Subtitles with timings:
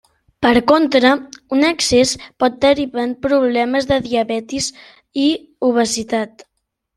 [0.43, 1.09] Per contra,
[1.57, 2.13] un excés
[2.43, 4.71] pot derivar en problemes de diabetis
[5.27, 5.27] i
[5.71, 6.45] obesitat.